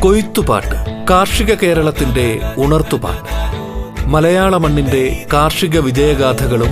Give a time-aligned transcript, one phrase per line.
[0.00, 3.32] കൊയ്ത്തുപാട്ട് കാർഷിക കേരളത്തിന്റെ ഉണർത്തുപാട്ട്.
[4.08, 6.68] മലയാള മണ്ണിന്റെ കാർഷിക വിജയഗാഥകളും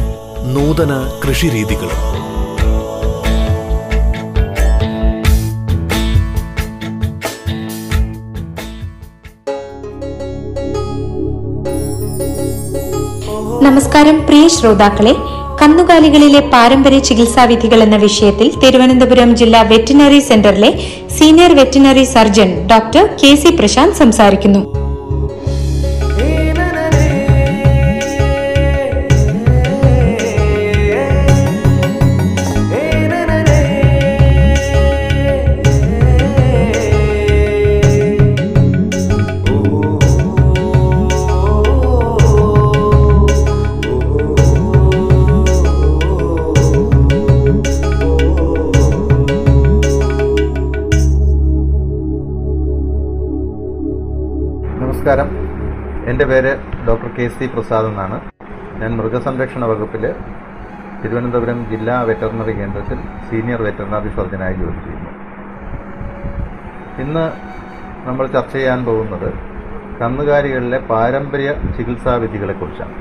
[0.55, 2.21] നൂതന കൃഷിരീതികളും.
[13.63, 15.40] നമസ്കാരം പ്രിയ ശ്രോതാക്കളെ.
[15.61, 20.71] കന്നുകാലികളിലെ പാരമ്പര്യ ചികിത്സാവിധികൾ എന്ന വിഷയത്തിൽ തിരുവനന്തപുരം ജില്ലാ വെറ്റിനറി സെന്ററിലെ
[21.17, 24.63] senior veterinary surgeon doctor K C Prashanth സംസാരിക്കുന്നു.
[57.21, 58.17] കെ സി പ്രസാദ് എന്നാണ്.
[58.81, 60.05] ഞാൻ മൃഗസംരക്ഷണ വകുപ്പിൽ
[61.01, 65.11] തിരുവനന്തപുരം ജില്ലാ വെറ്ററിനറി കേന്ദ്രത്തിൽ സീനിയർ വെറ്ററിനറി സർജനായി ജോലി ചെയ്യുന്നു.
[67.03, 67.25] ഇന്ന്
[68.07, 69.29] നമ്മൾ ചർച്ച ചെയ്യാൻ പോകുന്നത്
[70.01, 72.97] കന്നുകാലികളിലെ പാരമ്പര്യ ചികിത്സാ വിധികളെക്കുറിച്ചാണ്.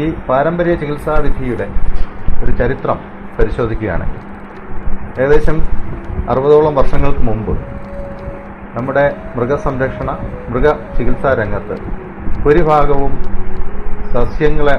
[0.00, 1.68] ഈ പാരമ്പര്യ ചികിത്സാ വിധിയുടെ
[2.42, 3.00] ഒരു ചരിത്രം
[3.38, 4.22] പരിശോധിക്കുകയാണെങ്കിൽ
[5.22, 5.58] ഏകദേശം
[6.32, 7.54] അറുപതോളം വർഷങ്ങൾക്ക് മുമ്പ്
[8.78, 9.04] നമ്മുടെ
[9.36, 10.10] മൃഗസംരക്ഷണ
[10.50, 11.76] മൃഗ ചികിത്സാ രംഗത്ത്
[12.42, 13.12] ഭൂരിഭാഗവും
[14.12, 14.76] സസ്യങ്ങളെ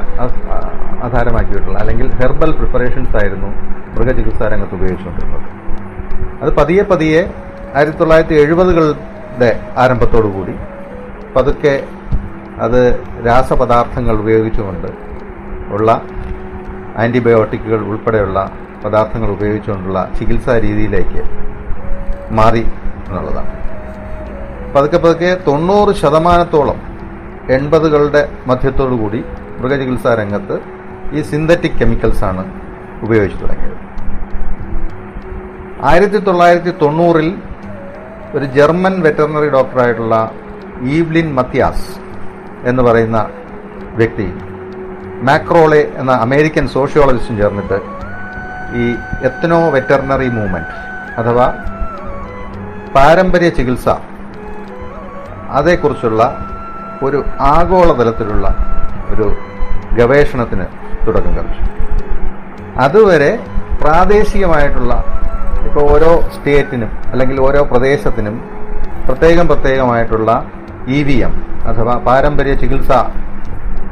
[1.06, 3.50] ആധാരമാക്കിയിട്ടുള്ള അല്ലെങ്കിൽ ഹെർബൽ പ്രിപ്പറേഷൻസ് ആയിരുന്നു
[3.96, 5.46] മൃഗചികിത്സാ രംഗത്ത് ഉപയോഗിച്ചുകൊണ്ടിരുന്നത്.
[6.42, 7.22] അത് പതിയെ പതിയെ
[7.78, 9.50] ആയിരത്തി തൊള്ളായിരത്തി എഴുപതുകളുടെ
[9.84, 10.56] ആരംഭത്തോടുകൂടി
[11.36, 11.76] പതുക്കെ
[12.66, 12.82] അത്
[13.28, 14.90] രാസപദാർത്ഥങ്ങൾ ഉപയോഗിച്ചുകൊണ്ട്
[15.76, 15.90] ഉള്ള
[17.04, 18.40] ആന്റിബയോട്ടിക്കുകൾ ഉൾപ്പെടെയുള്ള
[18.84, 21.22] പദാർത്ഥങ്ങൾ ഉപയോഗിച്ചുകൊണ്ടുള്ള ചികിത്സാ രീതിയിലേക്ക്
[22.40, 22.64] മാറി
[23.08, 23.54] എന്നുള്ളതാണ്.
[24.74, 26.80] പതുക്കെ പതുക്കെ തൊണ്ണൂറ് ശതമാനത്തോളം
[27.50, 29.20] എൺപതുകളുടെ മധ്യത്തോടുകൂടി
[29.60, 30.56] മൃഗചികിത്സാ രംഗത്ത്
[31.14, 32.44] ഈ സിന്തറ്റിക് കെമിക്കൽസ് ആണ്
[33.02, 33.78] ഉപയോഗിച്ചു തുടങ്ങിയത്.
[35.84, 37.30] ആയിരത്തി തൊള്ളായിരത്തി തൊണ്ണൂറിൽ
[38.36, 40.16] ഒരു ജർമ്മൻ വെറ്ററിനറി ഡോക്ടറായിട്ടുള്ള
[40.96, 41.88] ഈവ്ലിൻ മത്യാസ്
[42.68, 43.20] എന്ന് പറയുന്ന
[43.96, 44.28] വ്യക്തി
[45.22, 47.78] മാക്രോളെ എന്ന അമേരിക്കൻ സോഷ്യോളജിസ്റ്റും ചേർന്നിട്ട്
[48.74, 48.86] ഈ
[49.24, 50.76] എത്നോ വെറ്ററിനറി മൂവ്മെന്റ്
[51.18, 51.48] അഥവാ
[52.96, 53.88] പാരമ്പര്യ ചികിത്സ
[55.52, 56.24] അതേക്കുറിച്ചുള്ള
[57.04, 58.48] ഒരു ആഗോളതലത്തിലുള്ള
[59.10, 59.28] ഒരു
[59.94, 60.66] ഗവേഷണത്തിന്
[61.08, 61.64] തുടക്കം കുറിച്ചു.
[62.80, 63.40] അതുവരെ
[63.82, 64.94] പ്രാദേശികമായിട്ടുള്ള
[65.66, 68.36] ഇപ്പോൾ ഓരോ സ്റ്റേറ്റിനും അല്ലെങ്കിൽ ഓരോ പ്രദേശത്തിനും
[69.06, 70.32] പ്രത്യേകം പ്രത്യേകമായിട്ടുള്ള
[70.88, 71.34] ഇ വി എം
[71.68, 73.00] അഥവാ പാരമ്പര്യ ചികിത്സാ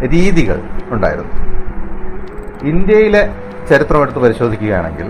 [0.02, 1.34] രീതികൾ ഉണ്ടായിരുന്നു.
[2.64, 3.30] ഇന്ത്യയിലെ
[3.70, 5.08] ചരിത്രം എടുത്ത് പരിശോധിക്കുകയാണെങ്കിൽ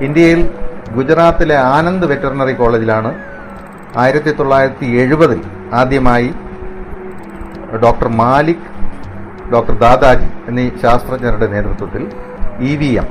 [0.00, 0.40] ഇന്ത്യയിൽ
[0.96, 3.10] ഗുജറാത്തിലെ ആനന്ദ് വെറ്ററിനറി കോളേജിലാണ്
[4.02, 5.40] ആയിരത്തി തൊള്ളായിരത്തി എഴുപതിൽ
[5.72, 6.34] ആദ്യമായി
[7.84, 8.66] ഡോക്ടർ മാലിക്
[9.52, 12.02] ഡോക്ടർ ദാദാജി എന്നീ ശാസ്ത്രജ്ഞരുടെ നേതൃത്വത്തിൽ
[12.60, 13.08] E V M.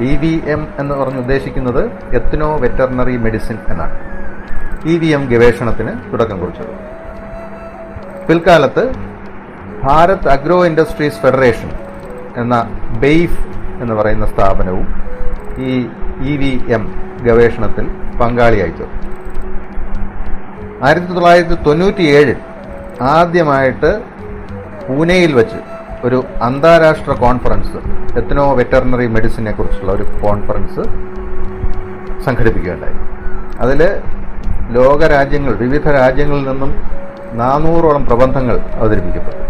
[0.00, 1.82] E V M എന്ന് പറഞ്ഞ് ഉദ്ദേശിക്കുന്നത്
[2.18, 3.96] എത്നോ വെറ്ററിനറി മെഡിസിൻ എന്നാണ്.
[4.84, 6.72] ഇ വി എം ഗവേഷണത്തിന് തുടക്കം കുറിച്ചത്.
[8.28, 8.84] പിൽക്കാലത്ത്
[9.84, 11.70] ഭാരത് അഗ്രോ ഇൻഡസ്ട്രീസ് ഫെഡറേഷൻ
[12.36, 12.54] എന്ന
[13.00, 13.42] ബെയ്ഫ്
[13.82, 14.86] എന്ന് പറയുന്ന സ്ഥാപനവും
[15.58, 15.88] ഈ
[16.30, 16.84] ഇ വി എം
[17.22, 17.86] ഗവേഷണത്തിൽ
[18.20, 19.15] പങ്കാളിയായി ചേർന്നു.
[20.84, 22.38] ആയിരത്തി തൊള്ളായിരത്തി തൊണ്ണൂറ്റി ഏഴിൽ
[23.14, 23.90] ആദ്യമായിട്ട്
[24.86, 25.60] പൂനെയിൽ വെച്ച്
[26.06, 27.78] ഒരു അന്താരാഷ്ട്ര കോൺഫറൻസ്
[28.20, 30.82] എത്തനോ വെറ്ററിനറി മെഡിസിനെ കുറിച്ചുള്ള ഒരു കോൺഫറൻസ്
[32.26, 32.98] സംഘടിപ്പിക്കുകയുണ്ടായി.
[33.64, 33.80] അതിൽ
[34.76, 36.72] ലോകരാജ്യങ്ങൾ വിവിധ രാജ്യങ്ങളിൽ നിന്നും
[37.40, 39.42] നാനൂറോളം പ്രബന്ധങ്ങൾ അവതരിപ്പിക്കപ്പെട്ടു.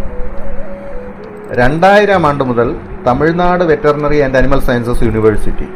[1.61, 2.69] രണ്ടായിരം ആണ്ട് മുതൽ
[3.09, 5.69] Tamil Nadu veterinary and animal sciences university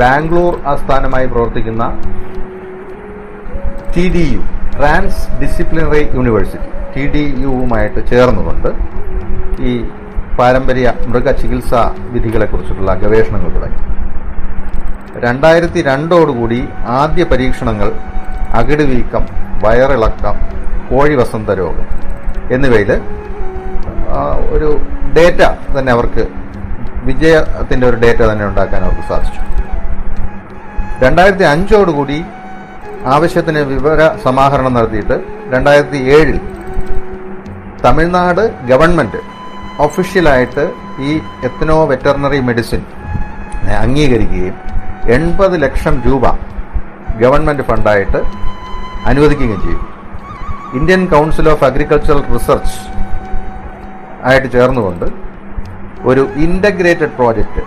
[0.00, 1.84] Bangalore ആസ്ഥാനമായി പ്രവർത്തിക്കുന്ന
[3.94, 4.42] T D U
[5.42, 8.70] transdisciplinary university T D യുവുമായിട്ട് ചേർന്നുകൊണ്ട്
[9.68, 9.72] ഈ
[10.38, 11.82] പാരമ്പര്യ മൃഗചികിത്സാ
[12.14, 13.78] വിധികളെക്കുറിച്ചിട്ടുള്ള ഗവേഷണങ്ങൾ തുടങ്ങി.
[15.24, 16.60] രണ്ടായിരത്തി രണ്ടോടുകൂടി
[17.00, 17.88] ആദ്യ പരീക്ഷണങ്ങൾ
[18.60, 19.24] അകിടുവീക്കം
[19.64, 20.36] വയറിളക്കം
[20.90, 21.86] കോഴി വസന്ത രോഗം
[22.54, 22.90] എന്നിവയിൽ
[24.54, 24.68] ഒരു
[25.16, 25.40] ഡേറ്റ
[25.76, 26.24] തന്നെ അവർക്ക്
[27.08, 29.40] വിജയത്തിന്റെ ഒരു ഡേറ്റ തന്നെ ഉണ്ടാക്കാൻ അവർക്ക് സാധിച്ചു.
[31.04, 32.18] രണ്ടായിരത്തി അഞ്ചോടുകൂടി
[33.14, 35.16] ആവശ്യത്തിന് വിവര സമാഹരണം നടത്തിയിട്ട്
[35.52, 36.38] രണ്ടായിരത്തി ഏഴിൽ
[37.84, 39.20] തമിഴ്നാട് ഗവൺമെന്റ്
[39.80, 40.64] ഒഫീഷ്യലായിട്ട്
[41.00, 41.10] ഈ
[41.44, 42.82] എത്തനോ വെറ്ററിനറി മെഡിസിൻ
[43.84, 44.56] അംഗീകരിക്കുകയും
[45.08, 46.24] എൺപത് ലക്ഷം രൂപ
[47.22, 48.20] ഗവൺമെന്റ് ഫണ്ടായിട്ട്
[49.06, 49.84] അനുവദിക്കുകയും ചെയ്യും
[50.74, 52.76] Indian council of agricultural research
[54.24, 55.06] ആയിട്ട് ചേർന്നുകൊണ്ട്
[56.04, 57.62] ഒരു ഇന്റഗ്രേറ്റഡ് പ്രോജക്റ്റ്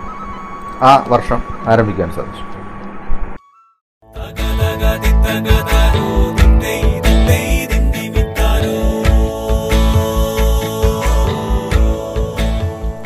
[0.82, 2.44] ആ വർഷം ആരംഭിക്കാൻ സാധിച്ചു.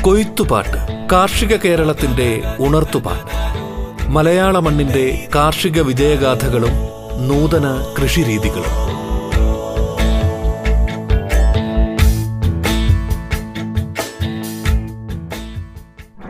[0.03, 3.35] കൊയ്ത്തുപാട്ട് കാർഷിക കേരളത്തിന്റെ ഉണർത്തുപാട്ട്.
[4.11, 6.71] മലയാള മണ്ണിന്റെ കാർഷിക വിജയഗാഥകളും
[7.29, 8.85] നൂതന കൃഷിരീതികളും.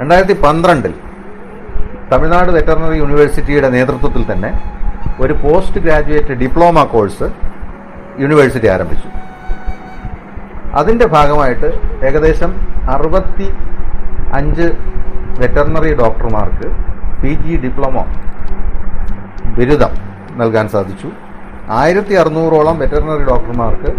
[0.01, 0.95] രണ്ടായിരത്തി പന്ത്രണ്ടിൽ
[2.13, 4.74] തമിഴ്നാട് വെറ്ററിനറി യൂണിവേഴ്സിറ്റിയുടെ നേതൃത്വത്തിൽ തന്നെ
[5.25, 7.27] ഒരു post graduate diploma course
[8.23, 9.09] university ആരംഭിച്ചു.
[10.81, 11.69] അതിന്റെ ഭാഗമായിട്ട്
[12.09, 12.53] ഏകദേശം
[12.95, 13.49] അറുപത്തി
[14.39, 14.67] അഞ്ച്
[15.41, 16.69] വെറ്ററിനറി ഡോക്ടർമാർക്ക്
[17.23, 17.99] പി ജി ഡിപ്ലോമ
[19.59, 19.93] ബിരുദം
[20.41, 21.09] നൽകാൻ സാധിച്ചു.
[21.81, 23.91] ആയിരത്തി അറുന്നൂറോളം വെറ്ററിനറി ഡോക്ടർമാർക്ക്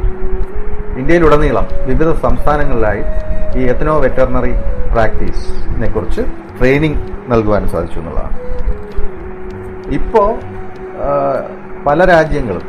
[1.01, 3.03] ഇന്ത്യയിലുടനീളം വിവിധ സംസ്ഥാനങ്ങളിലായി
[3.59, 4.53] ഈ എത്തനോ വെറ്ററിനറി
[4.93, 6.23] പ്രാക്ടീസിനെ കുറിച്ച്
[6.59, 8.35] ട്രെയിനിങ് നൽകുവാൻ സാധിച്ചു എന്നുള്ളതാണ്.
[9.97, 10.29] ഇപ്പോൾ
[11.85, 12.65] പല രാജ്യങ്ങളും.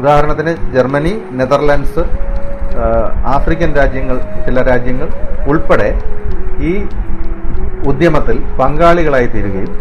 [0.00, 2.04] ഉദാഹരണത്തിന് ജർമ്മനി നെതർലാൻഡ്സ്
[3.34, 5.08] ആഫ്രിക്കൻ രാജ്യങ്ങൾ ചില രാജ്യങ്ങൾ
[5.52, 5.90] ഉൾപ്പെടെ
[6.68, 6.72] ഈ
[7.90, 9.72] ഉദ്യമത്തിൽ പങ്കാളികളായി തീരുകയും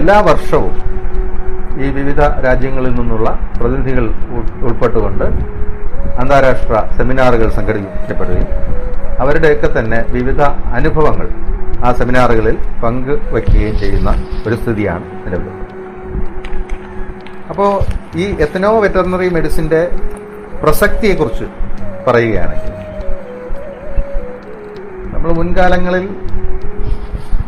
[0.00, 0.74] എല്ലാ വർഷവും
[1.82, 3.28] ഈ വിവിധ രാജ്യങ്ങളിൽ നിന്നുള്ള
[3.58, 4.06] പ്രതിനിധികൾ
[4.68, 5.26] ഉൾപ്പെട്ടുകൊണ്ട്
[6.22, 8.48] അന്താരാഷ്ട്ര സെമിനാറുകൾ സംഘടിപ്പിക്കപ്പെടുകയും
[9.22, 10.42] അവരുടെയൊക്കെ തന്നെ വിവിധ
[10.78, 11.28] അനുഭവങ്ങൾ
[11.86, 14.10] ആ സെമിനാറുകളിൽ പങ്കുവയ്ക്കുകയും ചെയ്യുന്ന
[14.46, 15.69] ഒരു സ്ഥിതിയാണ് നിലവിലുള്ളത്.
[17.50, 17.70] അപ്പോൾ
[18.22, 19.80] ഈ എത്തനോ വെറ്ററിനറി മെഡിസിന്റെ
[20.62, 21.46] പ്രസക്തിയെക്കുറിച്ച്
[22.06, 22.74] പറയുകയാണെങ്കിൽ
[25.12, 26.04] നമ്മൾ മുൻകാലങ്ങളിൽ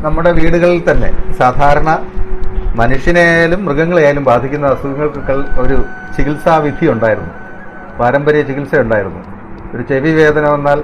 [0.04, 1.10] നമ്മുടെ വീടുകളിൽ തന്നെ
[1.40, 1.90] സാധാരണ
[2.80, 5.76] മനുഷ്യനെയായാലും മൃഗങ്ങളെയായാലും ബാധിക്കുന്ന അസുഖങ്ങൾക്കൊക്കെ ഒരു
[6.16, 7.32] ചികിത്സാവിധി ഉണ്ടായിരുന്നു.
[7.98, 9.22] പാരമ്പര്യ ചികിത്സ ഉണ്ടായിരുന്നു.
[9.74, 10.78] ഒരു ചെവി വേദന വന്നാൽ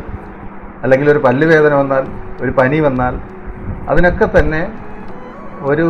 [0.84, 2.04] അല്ലെങ്കിൽ ഒരു പല്ല് വേദന വന്നാൽ
[2.42, 3.14] ഒരു പനി വന്നാൽ
[3.90, 4.62] അതിനൊക്കെ തന്നെ
[5.70, 5.86] ഒരു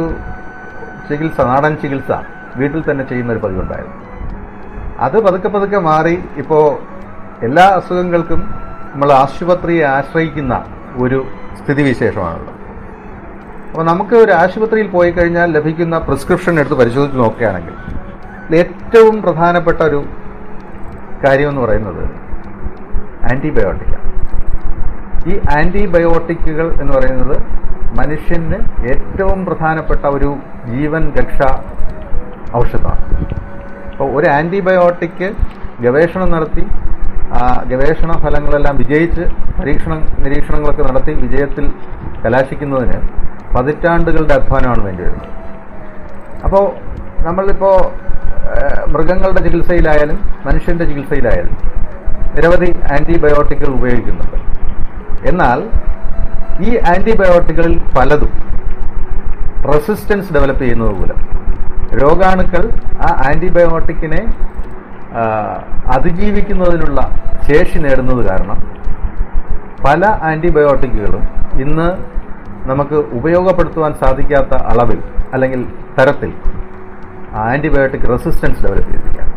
[1.09, 2.11] ചികിത്സ നാടൻ ചികിത്സ
[2.61, 3.97] വീട്ടിൽ തന്നെ ചെയ്യുന്ന ഒരു പതിവുണ്ടായിരുന്നു.
[5.07, 6.65] അത് പതുക്കെ പതുക്കെ മാറി ഇപ്പോൾ
[7.47, 8.41] എല്ലാ അസുഖങ്ങൾക്കും
[8.93, 10.55] നമ്മൾ ആശുപത്രിയെ ആശ്രയിക്കുന്ന
[11.05, 11.19] ഒരു
[11.59, 12.55] സ്ഥിതിവിശേഷമാണുള്ളത്.
[13.69, 17.77] അപ്പോൾ നമുക്ക് ഒരു ആശുപത്രിയിൽ പോയി കഴിഞ്ഞാൽ ലഭിക്കുന്ന പ്രിസ്ക്രിപ്ഷൻ എടുത്ത് പരിശോധിച്ച് നോക്കുകയാണെങ്കിൽ
[18.61, 20.01] ഏറ്റവും പ്രധാനപ്പെട്ട ഒരു
[21.25, 22.05] കാര്യമെന്ന് പറയുന്നത്
[23.31, 24.07] ആന്റിബയോട്ടിക്കാണ്
[25.31, 27.37] ഈ ആന്റിബയോട്ടിക്കുകൾ എന്ന് പറയുന്നത്
[27.99, 28.59] മനുഷ്യന്
[28.93, 30.31] ഏറ്റവും പ്രധാനപ്പെട്ട ഒരു
[30.73, 31.51] ജീവൻ രക്ഷാ
[32.61, 33.03] ഔഷധമാണ്
[33.91, 35.27] അപ്പോൾ ഒരു ആന്റിബയോട്ടിക്
[35.85, 36.65] ഗവേഷണം നടത്തി
[37.39, 37.41] ആ
[37.71, 39.25] ഗവേഷണ ഫലങ്ങളെല്ലാം വിജയിച്ച്
[39.59, 41.65] പരീക്ഷണ നിരീക്ഷണങ്ങളൊക്കെ നടത്തി വിജയത്തിൽ
[42.25, 42.99] കലാശിക്കുന്നതിന്
[43.55, 45.29] പതിറ്റാണ്ടുകളുടെ അധ്വാനമാണ് വേണ്ടി വരുന്നത്.
[46.47, 46.65] അപ്പോൾ
[47.27, 47.77] നമ്മളിപ്പോൾ
[48.95, 51.57] മൃഗങ്ങളുടെ ചികിത്സയിലായാലും മനുഷ്യന്റെ ചികിത്സയിലായാലും
[52.37, 54.39] നിരവധി ആന്റിബയോട്ടിക്കുകൾ ഉപയോഗിക്കുന്നുണ്ട്.
[55.31, 55.59] എന്നാൽ
[56.67, 58.33] ഈ ആന്റിബയോട്ടിക്കുകളിൽ പലതും
[59.73, 61.19] റെസിസ്റ്റൻസ് ഡെവലപ്പ് ചെയ്യുന്നത് മൂലം.
[61.95, 62.65] രോഗാണുക്കൾ
[63.01, 64.21] ആ ആന്റിബയോട്ടിക്കിനെ
[65.87, 67.01] അതിജീവിക്കുന്നതിനുള്ള
[67.43, 68.59] ശേഷി നേടുന്നത് കാരണം
[69.85, 71.25] പല ആന്റിബയോട്ടിക്കുകളും
[71.61, 71.89] ഇന്ന്
[72.67, 74.99] നമുക്ക് ഉപയോഗപ്പെടുത്തുവാൻ സാധിക്കാത്ത അളവിൽ
[75.33, 75.61] അല്ലെങ്കിൽ
[75.99, 76.31] തരത്തിൽ
[77.45, 79.35] ആന്റിബയോട്ടിക് റെസിസ്റ്റൻസ് ഡെവലപ്പ് ചെയ്തിരിക്കുകയാണ്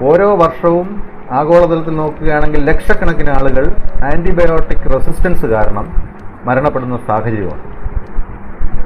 [0.00, 0.88] ഓരോ വർഷവും
[1.30, 3.64] ആഗോളതലത്തിൽ നോക്കുകയാണെങ്കിൽ ലക്ഷക്കണക്കിന് ആളുകൾ
[4.02, 5.86] ആന്റിബയോട്ടിക് റെസിസ്റ്റൻസ് കാരണം
[6.44, 7.75] മരണപ്പെടുന്ന സാഹചര്യമാണ്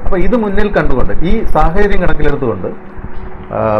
[0.03, 2.69] അപ്പോൾ ഇത് മുന്നിൽ കണ്ടുകൊണ്ട് ഈ സാഹചര്യം കണക്കിലെടുത്തുകൊണ്ട്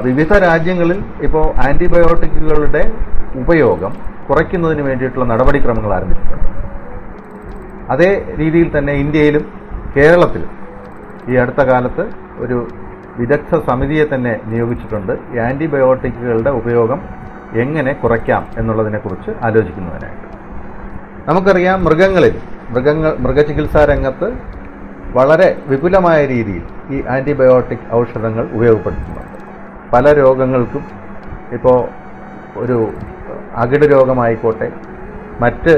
[0.06, 2.84] വിവിധ രാജ്യങ്ങളിൽ ഇപ്പോൾ ആന്റിബയോട്ടിക്കുകളുടെ
[3.42, 3.92] ഉപയോഗം
[4.28, 6.48] കുറയ്ക്കുന്നതിന് വേണ്ടിയിട്ടുള്ള നടപടിക്രമങ്ങൾ ആരംഭിച്ചിട്ടുണ്ട്.
[7.94, 9.46] അതേ രീതിയിൽ തന്നെ ഇന്ത്യയിലും
[9.96, 10.52] കേരളത്തിലും
[11.32, 12.04] ഈ അടുത്ത കാലത്ത്
[12.44, 12.58] ഒരു
[13.20, 15.14] വിദഗ്ധ സമിതിയെ തന്നെ നിയോഗിച്ചിട്ടുണ്ട്.
[15.34, 17.00] ഈ ആന്റിബയോട്ടിക്കുകളുടെ ഉപയോഗം
[17.64, 20.28] എങ്ങനെ കുറയ്ക്കാം എന്നുള്ളതിനെക്കുറിച്ച് ആലോചിക്കുന്നതിനായിട്ട്.
[21.30, 22.36] നമുക്കറിയാം മൃഗങ്ങളിൽ
[22.74, 24.28] മൃഗങ്ങൾ മൃഗചികിത്സാ രംഗത്ത്
[25.16, 26.64] വളരെ വിപുലമായ രീതിയിൽ
[26.96, 29.38] ഈ ആന്റിബയോട്ടിക് ഔഷധങ്ങൾ ഉപയോഗപ്പെടുത്തുന്നുണ്ട്.
[29.94, 30.84] പല രോഗങ്ങൾക്കും
[31.56, 31.80] ഇപ്പോൾ
[32.64, 32.78] ഒരു
[33.64, 34.68] അകിട് രോഗമായിക്കോട്ടെ
[35.42, 35.74] മറ്റ്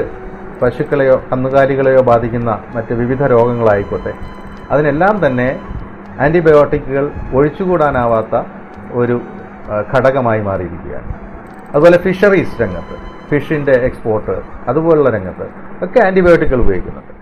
[0.62, 4.12] പശുക്കളെയോ കന്നുകാലികളെയോ ബാധിക്കുന്ന മറ്റ് വിവിധ രോഗങ്ങളായിക്കോട്ടെ
[4.70, 5.48] അതിനെല്ലാം തന്നെ
[6.24, 8.34] ആന്റിബയോട്ടിക്കുകൾ ഒഴിച്ചുകൂടാനാവാത്ത
[9.00, 9.16] ഒരു
[9.94, 11.10] ഘടകമായി മാറിയിരിക്കുകയാണ്.
[11.72, 12.96] അതുപോലെ ഫിഷറീസ് രംഗത്ത്
[13.30, 14.36] ഫിഷിന്റെ എക്സ്പോർട്ട്
[14.68, 15.46] അതുപോലുള്ള രംഗത്ത്
[15.84, 17.12] ഒക്കെ ആന്റിബയോട്ടിക്കുകൾ ഉപയോഗിക്കുന്നുണ്ട്.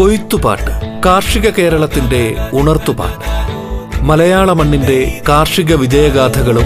[0.00, 3.24] കൊയ്ത്തുപാട്ട് കാർഷിക കേരളത്തിന്റെ ഉണർത്തുപാട്ട്.
[4.02, 6.64] മലയാള മണ്ണിന്റെ കാർഷിക വിജയഗാഥകളും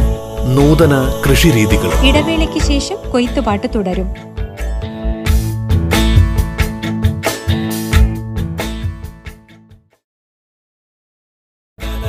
[0.54, 2.08] നൂതന കൃഷിരീതികളും.
[2.08, 4.14] ഇടവേളയ്ക്ക് ശേഷം കൊയ്ത്തുപാട്ട് തുടരും.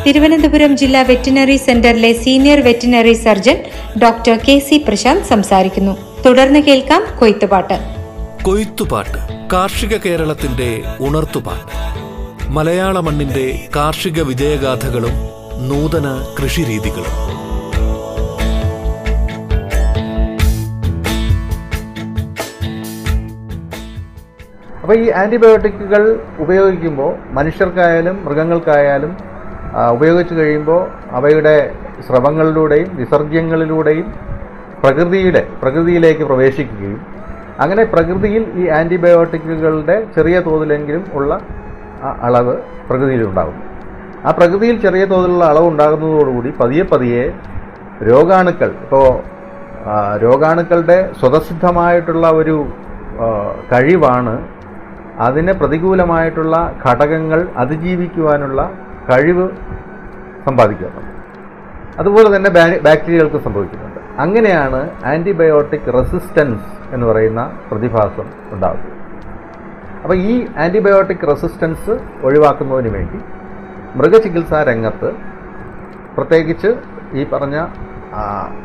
[0.07, 3.63] തിരുവനന്തപുരം ജില്ലാ വെറ്റിനറി സെന്ററിലെ senior veterinary surgeon
[4.01, 6.23] doctor K C Prashanth സംസാരിക്കുന്നു.
[6.25, 7.94] തുടർന്ന് കേൾക്കാം കൊയ്ത്തുപാട്ട്.
[8.45, 9.21] കൊയ്ത്തുപാട്ട്
[9.53, 10.67] കാർഷിക കേരളത്തിന്റെ
[10.99, 11.71] ഉണർത്തുപാട്ട്.
[12.53, 15.15] മലയാള മണ്ണിന്റെ കാർഷിക വിജയഗാഥകളും
[15.69, 16.07] നൂതന
[16.39, 17.15] കൃഷിരീതികളും.
[24.81, 26.03] അപ്പോൾ ഈ ആന്റിബയോട്ടിക്കുകൾ
[26.39, 29.17] ഉപയോഗിക്കുമ്പോൾ മനുഷ്യർക്കായാലും മൃഗങ്ങൾക്കായാലും
[29.91, 31.71] ഉപയോഗിച്ച് കഴിയുമ്പോൾ അവയുടെ
[32.07, 34.13] സ്രവങ്ങളിലൂടെയും വിസർജ്യങ്ങളിലൂടെയും
[34.83, 37.14] പ്രകൃതിയുടെ പ്രകൃതിയിലേക്ക് പ്രവേശിക്കുകയും
[37.61, 41.31] അങ്ങനെ പ്രകൃതിയിൽ ഈ ആന്റിബയോട്ടിക്കുകളുടെ ചെറിയ തോതിലെങ്കിലും ഉള്ള
[42.27, 42.55] അളവ്
[42.87, 43.61] പ്രകൃതിയിലുണ്ടാകുന്നു.
[44.25, 47.23] ആ പ്രകൃതിയിൽ ചെറിയ തോതിലുള്ള അളവ് ഉണ്ടാകുന്നതോടുകൂടി പതിയെ പതിയെ
[48.01, 49.07] രോഗാണുക്കൾ ഇപ്പോൾ
[50.23, 52.55] രോഗാണുക്കളുടെ സ്വതസിദ്ധമായിട്ടുള്ള ഒരു
[53.71, 54.35] കഴിവാണ്
[55.25, 58.61] അതിന് പ്രതികൂലമായിട്ടുള്ള ഘടകങ്ങൾ അതിജീവിക്കുവാനുള്ള
[59.09, 59.45] കഴിവ്
[60.47, 61.11] സമ്പാദിക്കുന്നത്
[61.99, 62.49] അതുപോലെ തന്നെ
[62.83, 63.84] ബാക്ടീരിയകൾക്ക് സംഭവിക്കുന്നുണ്ട്
[64.17, 68.91] അങ്ങനെയാണ് ആന്റിബയോട്ടിക് റെസിസ്റ്റൻസ് എന്ന് പറയുന്ന പ്രതിഭാസം ഉണ്ടാകുന്നത്
[70.01, 71.91] അപ്പോൾ ഈ ആന്റിബയോട്ടിക് റെസിസ്റ്റൻസ്
[72.23, 73.19] ഒഴിവാക്കുന്നതിന് വേണ്ടി
[73.95, 75.09] മൃഗചികിത്സാ രംഗത്ത്
[76.15, 76.69] പ്രത്യേകിച്ച്
[77.13, 77.57] ഈ പറഞ്ഞ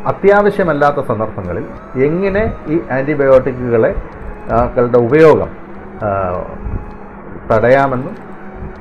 [0.06, 1.64] അത്യാവശ്യമല്ലാത്ത സന്ദർഭങ്ങളിൽ
[2.02, 3.94] എങ്ങനെ ഈ ആന്റിബയോട്ടിക്കുകളെ
[4.98, 5.50] ഉപയോഗം
[7.50, 8.14] തടയാമെന്നും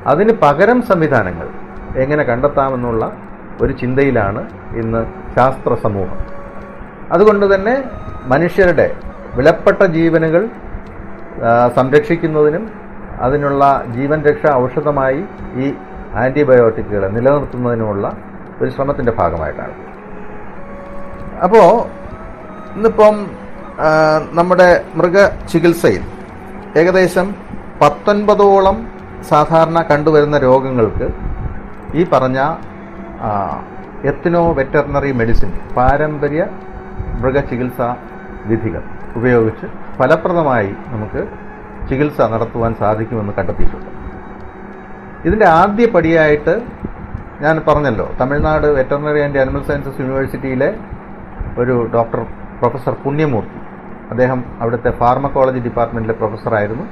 [0.06, 1.48] അതിന് പകരം സംവിധാനങ്ങൾ
[1.96, 3.12] എങ്ങനെ കണ്ടെത്താമെന്നുള്ള
[3.60, 6.18] ഒരു ചിന്തയിലാണ് ഇന്ന് ശാസ്ത്ര സമൂഹം.
[7.14, 7.74] അതുകൊണ്ട് തന്നെ
[8.32, 8.86] മനുഷ്യരുടെ
[9.36, 10.42] വിലപ്പെട്ട ജീവനുകൾ
[11.76, 12.64] സംരക്ഷിക്കുന്നതിനും
[13.24, 13.64] അതിനുള്ള
[13.96, 15.20] ജീവൻ രക്ഷാ ഔഷധമായി
[15.62, 15.66] ഈ
[16.22, 18.06] ആന്റിബയോട്ടിക്കുകളെ നിലനിർത്തുന്നതിനുമുള്ള
[18.60, 19.74] ഒരു ശ്രമത്തിന്റെ ഭാഗമായിട്ടാണ്.
[21.44, 21.66] അപ്പോൾ
[22.76, 23.14] ഇന്നിപ്പം
[24.38, 25.18] നമ്മുടെ മൃഗ
[25.50, 26.02] ചികിത്സയിൽ
[26.80, 27.28] ഏകദേശം
[27.82, 28.76] പത്തൊൻപതോളം
[29.28, 31.06] സാധാരണ കണ്ടുവരുന്ന രോഗങ്ങൾക്ക്
[31.98, 32.40] ഈ പറഞ്ഞ
[34.10, 36.42] എത്തിനോ വെറ്ററിനറി മെഡിസിൻ പാരമ്പര്യ
[37.22, 37.88] മൃഗചികിത്സാ
[38.50, 38.82] വിധികൾ
[39.18, 39.66] ഉപയോഗിച്ച്
[39.98, 41.22] ഫലപ്രദമായി നമുക്ക്
[41.88, 43.90] ചികിത്സ നടത്തുവാൻ സാധിക്കുമെന്ന് കണ്ടെത്തിയിട്ടുണ്ട്.
[45.28, 46.54] ഇതിന്റെ ആദ്യ പടിയായിട്ട്
[47.44, 50.70] ഞാൻ പറഞ്ഞല്ലോ Tamil Nadu veterinary and animal sciences യൂണിവേഴ്സിറ്റിയിലെ
[51.60, 52.20] ഒരു ഡോക്ടർ
[52.60, 53.58] പ്രൊഫസർ പുണ്യമൂർത്തി.
[54.12, 56.84] അദ്ദേഹം അവിടുത്തെ ഫാർമക്കോളജി ഡിപ്പാർട്ട്മെന്റിലെ പ്രൊഫസറായിരുന്നു.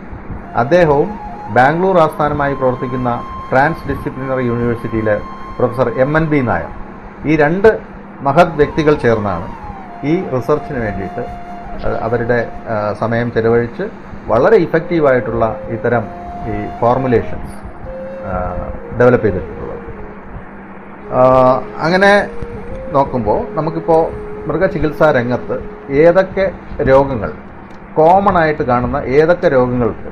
[0.62, 1.08] അദ്ദേഹവും
[1.56, 3.10] ബാംഗ്ലൂർ ആസ്ഥാനമായി പ്രവർത്തിക്കുന്ന
[3.50, 5.16] ട്രാൻസ് ഡിസിപ്ലിനറി യൂണിവേഴ്സിറ്റിയിലെ
[5.58, 6.72] professor M N B Nair.
[7.30, 7.70] ഈ രണ്ട്
[8.26, 9.46] മഹത് വ്യക്തികൾ ചേർന്നാണ്
[10.04, 11.24] ഈ റിസർച്ചിന് വേണ്ടിയിട്ട്
[12.00, 12.38] അവരുടെ
[13.00, 13.84] സമയം ചെലവഴിച്ച്
[14.26, 16.04] വളരെ ഇഫക്റ്റീവായിട്ടുള്ള ഇത്തരം
[16.50, 17.56] ഈ ഫോർമുലേഷൻസ്
[18.98, 19.74] ഡെവലപ്പ് ചെയ്തിട്ടുള്ളത്.
[21.86, 22.12] അങ്ങനെ
[22.92, 24.02] നോക്കുമ്പോൾ നമുക്കിപ്പോൾ
[24.48, 25.56] മൃഗചികിത്സാ രംഗത്ത്
[26.02, 26.46] ഏതൊക്കെ
[26.90, 27.30] രോഗങ്ങൾ
[27.96, 30.10] കോമൺ ആയിട്ട് കാണുന്ന ഏതൊക്കെ രോഗങ്ങൾക്ക്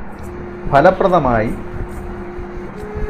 [0.72, 1.52] ഫലപ്രദമായി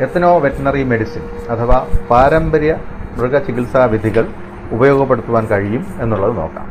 [0.05, 1.79] എത്തനോ വെറ്റിനറി മെഡിസിൻ അഥവാ
[2.11, 2.73] പാരമ്പര്യ
[3.19, 4.25] മൃഗചികിത്സാ വിധികൾ
[4.73, 6.69] ഉപയോഗപ്പെടുത്തുവാൻ കഴിയും എന്നുള്ളത് നോക്കാം.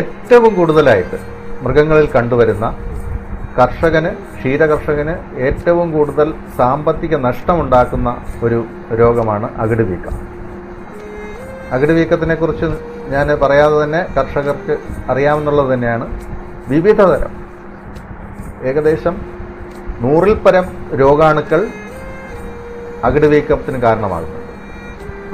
[0.00, 1.18] ഏറ്റവും കൂടുതലായിട്ട്
[1.62, 2.76] മൃഗങ്ങളിൽ കണ്ടുവരുന്ന
[3.58, 8.64] കർഷകന് ക്ഷീരകർഷകന് ഏറ്റവും കൂടുതൽ സാമ്പത്തിക നഷ്ടമുണ്ടാക്കുന്ന ഒരു
[9.00, 10.14] രോഗമാണ് അകിടുവീക്കം.
[11.72, 12.64] അകിടുവീക്കത്തിനെ കുറിച്ച്
[13.08, 14.78] ഞാൻ പറയാതെ തന്നെ കർഷകർക്ക്
[15.10, 16.06] അറിയാമെന്നുള്ളത് തന്നെയാണ്.
[16.68, 17.32] വിവിധ തരം.
[18.62, 19.16] ഏകദേശം
[20.00, 21.66] നൂറിൽ പരം രോഗാണുക്കൾ
[23.04, 24.43] അകിടുവീക്കത്തിന് കാരണമാകുന്നുണ്ട്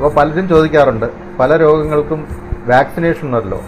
[0.00, 1.06] അപ്പോൾ പലരും ചോദിക്കാറുണ്ട്
[1.38, 2.20] പല രോഗങ്ങൾക്കും
[2.70, 3.58] വാക്സിനേഷൻ ഉണ്ടല്ലോ.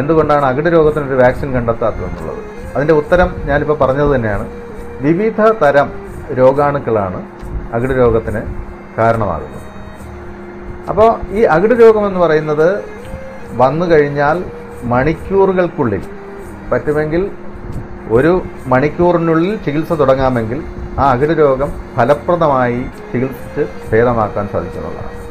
[0.00, 2.38] എന്തുകൊണ്ടാണ് അകിട് രോഗത്തിനൊരു വാക്സിൻ കണ്ടെത്താത്തതെന്നുള്ളത്?
[2.74, 4.46] അതിന്റെ ഉത്തരം ഞാനിപ്പോൾ പറഞ്ഞത് തന്നെയാണ്.
[5.06, 5.88] വിവിധ തരം
[6.38, 7.20] രോഗാണുക്കളാണ്
[7.76, 8.42] അകിട് രോഗത്തിന്
[8.98, 9.68] കാരണമാകുന്നത്.
[10.90, 12.68] അപ്പോൾ ഈ അകിട് രോഗം എന്ന് പറയുന്നത്
[13.62, 14.38] വന്നു കഴിഞ്ഞാൽ
[14.94, 16.02] മണിക്കൂറുകൾക്കുള്ളിൽ
[16.72, 17.24] പറ്റുമെങ്കിൽ
[18.16, 18.32] ഒരു
[18.74, 20.60] മണിക്കൂറിനുള്ളിൽ ചികിത്സ തുടങ്ങാമെങ്കിൽ
[21.00, 22.80] ആ അകിട് രോഗം ഫലപ്രദമായി
[23.12, 25.21] ചികിത്സിച്ച് ഭേദമാക്കാൻ സാധിക്കുന്നുള്ളതാണ്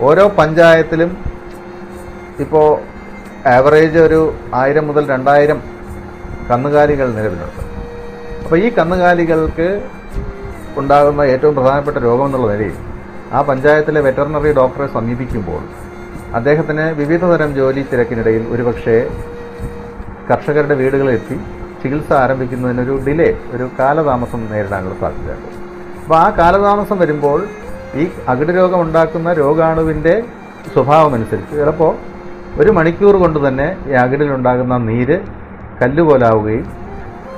[0.00, 1.10] ഓരോ പഞ്ചായത്തിലും
[2.40, 2.68] ഇപ്പോൾ
[3.48, 4.20] ആവറേജ് ഒരു
[4.54, 5.62] ആയിരം മുതൽ രണ്ടായിരം
[6.50, 7.62] കന്നുകാലികൾ നിലവിലുണ്ട്.
[8.44, 9.82] അപ്പോൾ ഈ കന്നുകാലികൾക്ക്
[10.76, 12.76] ഉണ്ടാകുന്ന ഏറ്റവും പ്രധാനപ്പെട്ട രോഗം എന്നുള്ള നിലയിൽ
[13.32, 15.62] ആ പഞ്ചായത്തിലെ വെറ്ററിനറി ഡോക്ടറെ സമീപിക്കുമ്പോൾ
[16.34, 18.96] അദ്ദേഹത്തിന് വിവിധ തരം ജോലി തിരക്കിനിടയിൽ ഒരുപക്ഷേ
[20.30, 21.36] കർഷകരുടെ വീടുകളിലെത്തി
[21.82, 25.50] ചികിത്സ ആരംഭിക്കുന്നതിനൊരു ഡിലേ ഒരു കാലതാമസം നേരിടാനുള്ള സാധ്യതയുണ്ട്.
[26.02, 27.48] അപ്പോൾ ആ കാലതാമസം വരുമ്പോൾ
[27.98, 30.14] ഈ അകിട് രോഗം ഉണ്ടാക്കുന്ന രോഗാണുവിന്റെ
[30.74, 31.54] സ്വഭാവമനുസരിച്ച്.
[31.60, 31.92] ചിലപ്പോൾ
[32.60, 35.16] ഒരു മണിക്കൂർ കൊണ്ട് തന്നെ ഈ അകിടിലുണ്ടാകുന്ന നീര്
[35.80, 36.66] കല്ലുപോലാവുകയും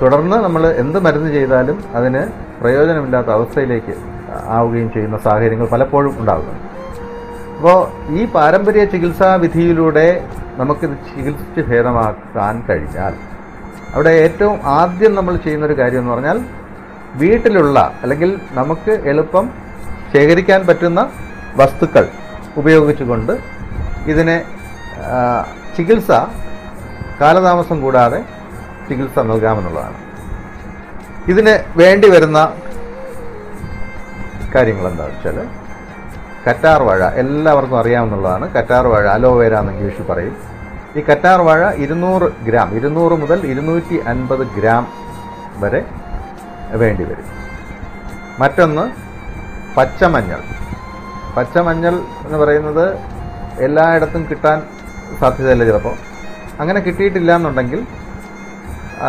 [0.01, 2.21] തുടർന്ന് നമ്മൾ എന്ത് മരുന്ന് ചെയ്താലും അതിന്
[2.61, 3.93] പ്രയോജനമില്ലാത്ത അവസ്ഥയിലേക്ക്
[4.49, 6.55] ആവുകയും ചെയ്യുന്ന സാഹചര്യങ്ങൾ പലപ്പോഴും ഉണ്ടാകുന്നു
[7.55, 7.77] അപ്പോൾ
[8.09, 10.07] ഈ പാരമ്പര്യ ചികിത്സാ വിധിയിലൂടെ
[10.57, 13.13] നമുക്കിത് ചികിത്സിച്ച് ഭേദമാക്കാൻ കഴിഞ്ഞാൽ
[13.93, 16.37] അവിടെ ഏറ്റവും ആദ്യം നമ്മൾ ചെയ്യുന്നൊരു കാര്യം എന്ന് പറഞ്ഞാൽ
[17.15, 19.45] വീട്ടിലുള്ള അല്ലെങ്കിൽ നമുക്ക് എളുപ്പം
[20.13, 21.01] ശേഖരിക്കാൻ പറ്റുന്ന
[21.59, 22.05] വസ്തുക്കൾ
[22.59, 23.33] ഉപയോഗിച്ചുകൊണ്ട്
[24.11, 24.37] ഇതിനെ
[25.77, 26.11] ചികിത്സ
[27.21, 28.19] കാലതാമസം കൂടാതെ
[28.87, 29.97] ചികിത്സ നൽകാമെന്നുള്ളതാണ്.
[31.31, 32.39] ഇതിന് വേണ്ടി വരുന്ന
[34.55, 35.47] കാര്യങ്ങൾ എന്താണെന്ന് വെച്ചാൽ
[36.45, 38.45] കറ്റാർ വാഴ എല്ലാവർക്കും അറിയാമെന്നുള്ളതാണ്.
[38.55, 40.35] കറ്റാർ വാഴ അലോവേര എന്ന് ഇംഗ്ലീഷിൽ പറയും.
[40.97, 44.85] ഈ കറ്റാർ വാഴ ഇരുന്നൂറ് ഗ്രാം ഇരുന്നൂറ് മുതൽ ഇരുന്നൂറ്റി അൻപത് ഗ്രാം
[45.63, 45.81] വരെ
[46.81, 47.27] വേണ്ടി വരും.
[48.39, 48.85] മറ്റൊന്ന്
[49.77, 50.39] പച്ചമഞ്ഞൾ.
[51.37, 52.85] പച്ചമഞ്ഞൾ എന്ന് പറയുന്നത്
[53.65, 54.57] എല്ലായിടത്തും കിട്ടാൻ
[55.19, 55.95] സാധ്യതയില്ല ചിലപ്പോൾ
[56.61, 57.81] അങ്ങനെ കിട്ടിയിട്ടില്ല എന്നുണ്ടെങ്കിൽ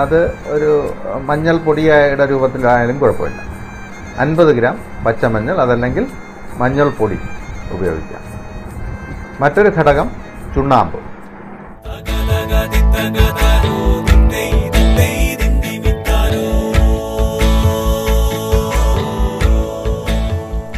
[0.00, 0.18] അത്
[0.54, 0.70] ഒരു
[1.28, 3.40] മഞ്ഞൾ പൊടിയുടെ രൂപത്തിലായാലും കുഴപ്പമില്ല.
[4.24, 6.06] അൻപത് ഗ്രാം പച്ചമഞ്ഞൾ അതല്ലെങ്കിൽ
[6.62, 7.18] മഞ്ഞൾ പൊടി
[7.72, 8.22] ഉപയോഗിക്കാം.
[9.40, 10.08] മറ്റൊരു ഘടകം
[10.54, 10.98] ചുണ്ണാമ്പ്.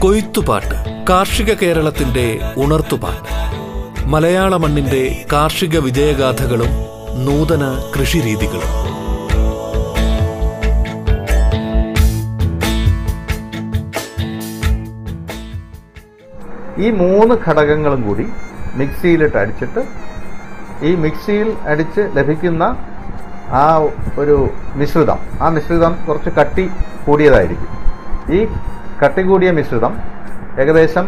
[0.02, 3.32] കൊയ്ത്തുപാട്ട് കാർഷിക കേരളത്തിന്റെ ഉണർത്തുപാട്ട്.
[4.08, 6.72] മലയാള മണ്ണിന്റെ കാർഷിക വിജയഗാഥകളും
[7.24, 7.64] നൂതന
[7.96, 8.70] കൃഷിരീതികളും.
[16.84, 18.26] ഈ മൂന്ന് ഘടകങ്ങളും കൂടി
[18.74, 19.84] മിക്സിയിലിട്ട് അടിച്ചിട്ട്
[20.82, 22.62] ഈ മിക്സിയിൽ അടിച്ച് ലഭിക്കുന്ന
[23.48, 23.78] ആ
[24.18, 26.70] ഒരു മിശ്രിതം ആ മിശ്രിതം കുറച്ച് കട്ടി
[27.06, 27.68] കൂടിയതായിരിക്കും.
[28.34, 28.46] ഈ
[29.00, 29.92] കട്ടി കൂടിയ മിശ്രിതം
[30.62, 31.06] ഏകദേശം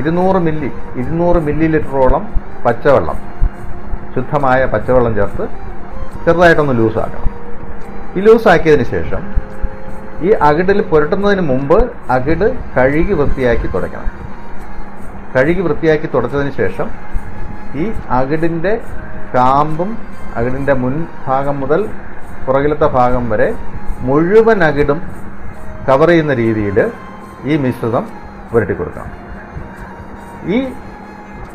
[0.00, 0.70] ഇരുന്നൂറ് മില്ലി
[1.00, 2.24] ഇരുന്നൂറ് മില്ലി ലിറ്ററോളം
[2.64, 3.18] പച്ചവെള്ളം
[4.14, 5.44] ശുദ്ധമായ പച്ചവെള്ളം ചേർത്ത്
[6.24, 7.26] ചെറുതായിട്ടൊന്ന് ലൂസാക്കണം.
[8.16, 9.22] ഈ ലൂസാക്കിയതിന് ശേഷം
[10.26, 11.78] ഈ അകിടിൽ പുരട്ടുന്നതിന് മുമ്പ്
[12.16, 14.08] അകിട് കഴുകി വൃത്തിയാക്കി തുടയ്ക്കണം.
[15.34, 16.88] കഴുകി വൃത്തിയാക്കി തുടച്ചതിന് ശേഷം
[17.82, 17.86] ഈ
[18.18, 18.72] അകിടിന്റെ
[19.34, 19.90] കാമ്പും
[20.38, 21.80] അകിടിന്റെ മുൻഭാഗം മുതൽ
[22.46, 23.48] പുറകിലത്തെ ഭാഗം വരെ
[24.08, 25.00] മുഴുവൻ അകിടും
[25.88, 26.78] കവർ ചെയ്യുന്ന രീതിയിൽ
[27.50, 28.04] ഈ മിശ്രിതം
[28.52, 29.12] പുരട്ടി കൊടുക്കണം
[30.56, 30.58] ഈ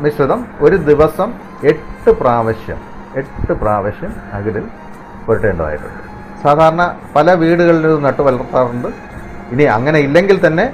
[0.04, 1.28] മിശ്രിതം ഒരു ദിവസം
[1.70, 2.80] എട്ട് പ്രാവശ്യം
[3.20, 4.64] എട്ട് പ്രാവശ്യം അകലിൽ
[5.26, 6.00] പുരട്ടേണ്ടതായിട്ടുണ്ട്.
[6.42, 6.82] സാധാരണ
[7.16, 8.88] പല വീടുകളിലും നട്ടു വളർത്താറുണ്ട്.
[9.52, 10.66] ഇനി അങ്ങനെ ഇല്ലെങ്കിൽ തന്നെ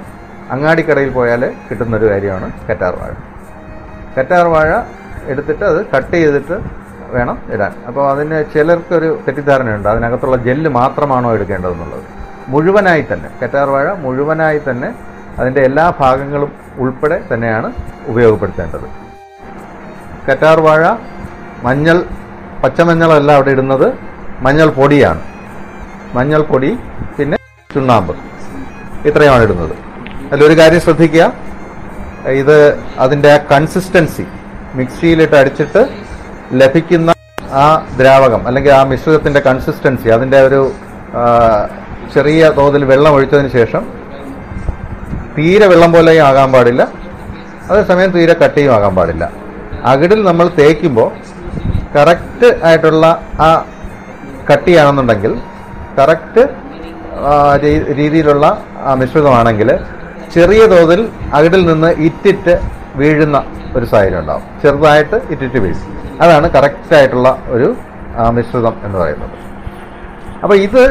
[0.53, 3.13] അങ്ങാടിക്കടയിൽ പോയാൽ കിട്ടുന്നൊരു കാര്യമാണ് കറ്റാർ വാഴ
[4.17, 4.71] കറ്റാർ വാഴ
[5.31, 6.57] എടുത്തിട്ട് അത് കട്ട് ചെയ്തിട്ട്
[7.15, 7.73] വേണം ഇടാൻ.
[7.87, 9.87] അപ്പോൾ അതിന് ചിലർക്കൊരു തെറ്റിദ്ധാരണയുണ്ട്.
[9.93, 12.07] അതിനകത്തുള്ള ജെല്ല് മാത്രമാണോ എടുക്കേണ്ടതെന്നുള്ളത്.
[12.51, 14.89] മുഴുവനായി തന്നെ കറ്റാർ വാഴ മുഴുവനായി തന്നെ
[15.39, 17.67] അതിന്റെ എല്ലാ ഭാഗങ്ങളും ഉൾപ്പെടെ തന്നെയാണ്
[18.07, 18.87] ഉപയോഗപ്പെടുത്തേണ്ടത്.
[20.27, 20.83] കറ്റാർ വാഴ
[21.63, 21.97] മഞ്ഞൾ
[22.63, 23.87] പച്ചമഞ്ഞളല്ല അവിടെ ഇടുന്നത്.
[24.39, 25.21] മഞ്ഞൾ പൊടിയാണ്.
[26.13, 26.71] മഞ്ഞൾ പൊടി
[27.17, 27.37] പിന്നെ
[27.73, 28.13] ചുണ്ണാമ്പ്.
[29.07, 29.75] ഇത്രയുമാണ് ഇടുന്നത്.
[30.31, 31.25] അതിലൊരു കാര്യം ശ്രദ്ധിക്കുക.
[32.41, 32.57] ഇത്
[32.97, 34.25] അതിന്റെ കൺസിസ്റ്റൻസി
[34.75, 35.81] മിക്സിയിലിട്ട് അടിച്ചിട്ട്
[36.53, 37.13] ലഭിക്കുന്ന
[37.63, 37.65] ആ
[37.99, 40.61] ദ്രാവകം അല്ലെങ്കിൽ ആ മിശ്രിതത്തിന്റെ കൺസിസ്റ്റൻസി അതിന്റെ ഒരു
[42.13, 43.83] ചെറിയ തോതിൽ വെള്ളം ഒഴിച്ചതിന് ശേഷം
[45.35, 46.83] തീരെ വെള്ളം പോലെയും ആകാൻ പാടില്ല.
[47.69, 49.23] അതേസമയം തീരെ കട്ടിയും ആകാൻ പാടില്ല.
[49.91, 51.09] അകിടിൽ നമ്മൾ തേക്കുമ്പോൾ
[51.95, 53.05] കറക്റ്റ് ആയിട്ടുള്ള
[53.45, 53.49] ആ
[54.49, 55.33] കട്ടിയാണെന്നുണ്ടെങ്കിൽ
[55.99, 56.43] കറക്റ്റ്
[57.99, 58.45] രീതിയിലുള്ള
[58.99, 59.69] മിശ്രിതമാണെങ്കിൽ
[60.35, 61.01] ചെറിയ തോതിൽ
[61.37, 62.53] അകിടിൽ നിന്ന് ഇറ്റിറ്റ്
[62.99, 63.37] വീഴുന്ന
[63.77, 64.45] ഒരു സാഹചര്യം ഉണ്ടാവും.
[64.61, 65.81] ചെറുതായിട്ട് ഇറ്റിറ്റ് വീഴും.
[66.23, 67.67] അതാണ് കറക്റ്റായിട്ടുള്ള ഒരു
[68.37, 69.35] മിശ്രിതം എന്ന് പറയുന്നത്.
[70.43, 70.83] അപ്പോൾ ഇത്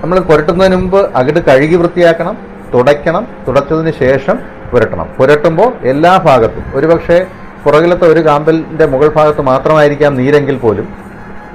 [0.00, 2.36] നമ്മൾ പുരട്ടുന്നതിന് മുമ്പ് അകിട് കഴുകി വൃത്തിയാക്കണം
[2.74, 4.36] തുടയ്ക്കണം തുടച്ചതിന് ശേഷം
[4.72, 5.06] പുരട്ടണം.
[5.18, 7.18] പുരട്ടുമ്പോൾ എല്ലാ ഭാഗത്തും ഒരുപക്ഷെ
[7.64, 10.86] പുറകിലത്തെ ഒരു കാമ്പലിന്റെ മുകൾ ഭാഗത്ത് മാത്രമായിരിക്കാം നീരെങ്കിൽ പോലും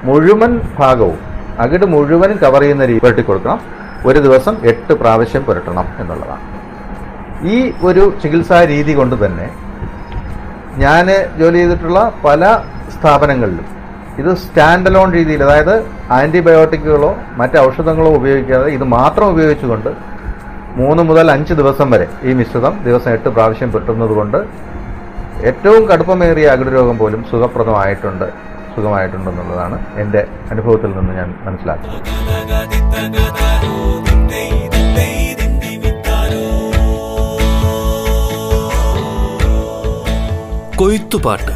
[0.07, 1.19] മുഴുവൻ ഭാഗവും
[1.63, 3.59] അകിട് മുഴുവനും കവർ ചെയ്യുന്ന രീതി പുരട്ടി കൊടുക്കണം
[4.09, 6.43] ഒരു ദിവസം എട്ട് പ്രാവശ്യം പുരട്ടണം എന്നുള്ളതാണ്.
[7.53, 9.47] ഈ ഒരു ചികിത്സാ രീതി കൊണ്ട് തന്നെ
[10.83, 11.07] ഞാൻ
[11.39, 12.43] ജോലി ചെയ്തിട്ടുള്ള പല
[12.95, 13.67] സ്ഥാപനങ്ങളിലും
[14.21, 15.75] ഇത് സ്റ്റാൻഡ് അലോൺ രീതിയിൽ അതായത്
[16.17, 19.91] ആന്റിബയോട്ടിക്കുകളോ മറ്റ് ഔഷധങ്ങളോ ഉപയോഗിക്കാതെ ഇത് മാത്രം ഉപയോഗിച്ചുകൊണ്ട്
[20.81, 24.39] മൂന്ന് മുതൽ അഞ്ച് ദിവസം വരെ ഈ മിശ്രിതം ദിവസം എട്ട് പ്രാവശ്യം പെട്ടുന്നതുകൊണ്ട്
[25.49, 28.27] ഏറ്റവും കടുപ്പമേറിയ അകിട് രോഗം പോലും സുഖപ്രദമായിട്ടുണ്ട്
[28.75, 32.07] സുഖമായിട്ടുണ്ടെന്നുള്ളതാണ് എന്റെ അനുഭവത്തിൽ നിന്ന് ഞാൻ മനസ്സിലാക്കുന്നത്.
[40.81, 41.55] കൊയ്ത്തുപാട്ട്.